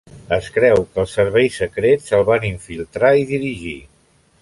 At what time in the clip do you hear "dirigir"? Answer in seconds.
3.35-3.79